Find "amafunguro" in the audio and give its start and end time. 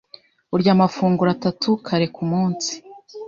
0.75-1.29